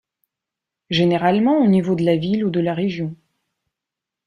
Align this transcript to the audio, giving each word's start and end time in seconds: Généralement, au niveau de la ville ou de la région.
Généralement, 0.89 1.59
au 1.61 1.67
niveau 1.67 1.93
de 1.93 2.03
la 2.03 2.15
ville 2.17 2.43
ou 2.43 2.49
de 2.49 2.59
la 2.59 2.73
région. 2.73 3.15